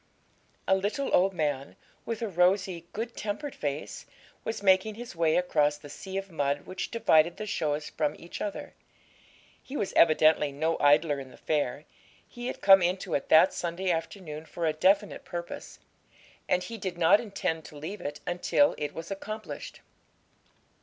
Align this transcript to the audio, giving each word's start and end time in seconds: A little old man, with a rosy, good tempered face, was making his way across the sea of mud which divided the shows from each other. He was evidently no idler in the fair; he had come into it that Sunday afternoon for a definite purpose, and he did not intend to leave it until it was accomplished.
A 0.67 0.73
little 0.75 1.13
old 1.13 1.31
man, 1.31 1.75
with 2.07 2.23
a 2.23 2.27
rosy, 2.27 2.87
good 2.91 3.15
tempered 3.15 3.53
face, 3.53 4.07
was 4.43 4.63
making 4.63 4.95
his 4.95 5.15
way 5.15 5.37
across 5.37 5.77
the 5.77 5.91
sea 5.91 6.17
of 6.17 6.31
mud 6.31 6.61
which 6.65 6.89
divided 6.89 7.37
the 7.37 7.45
shows 7.45 7.89
from 7.91 8.15
each 8.17 8.41
other. 8.41 8.73
He 9.61 9.77
was 9.77 9.93
evidently 9.93 10.51
no 10.51 10.79
idler 10.79 11.19
in 11.19 11.29
the 11.29 11.37
fair; 11.37 11.85
he 12.27 12.47
had 12.47 12.61
come 12.61 12.81
into 12.81 13.13
it 13.13 13.29
that 13.29 13.53
Sunday 13.53 13.91
afternoon 13.91 14.47
for 14.47 14.65
a 14.65 14.73
definite 14.73 15.23
purpose, 15.23 15.77
and 16.49 16.63
he 16.63 16.79
did 16.79 16.97
not 16.97 17.19
intend 17.19 17.63
to 17.65 17.77
leave 17.77 18.01
it 18.01 18.21
until 18.25 18.73
it 18.79 18.95
was 18.95 19.11
accomplished. 19.11 19.81